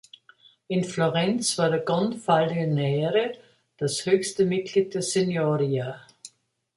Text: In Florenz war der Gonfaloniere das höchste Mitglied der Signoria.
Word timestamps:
In 0.67 0.83
Florenz 0.83 1.59
war 1.59 1.69
der 1.69 1.81
Gonfaloniere 1.81 3.33
das 3.77 4.03
höchste 4.03 4.47
Mitglied 4.47 4.95
der 4.95 5.03
Signoria. 5.03 6.01